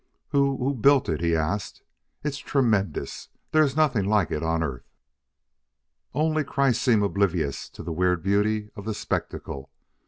"Who 0.29 0.57
who 0.57 0.73
built 0.73 1.09
it?" 1.09 1.21
he 1.21 1.35
asked. 1.35 1.83
"It's 2.23 2.39
tremendous! 2.39 3.29
There 3.51 3.61
is 3.61 3.75
nothing 3.75 4.03
like 4.05 4.31
it 4.31 4.41
on 4.41 4.63
Earth!" 4.63 4.89
Only 6.15 6.43
Kreiss 6.43 6.79
seemed 6.81 7.03
oblivious 7.03 7.69
to 7.69 7.83
the 7.83 7.93
weird 7.93 8.23
beauty 8.23 8.71
of 8.75 8.85
the 8.85 8.95
spectacle. 8.95 9.69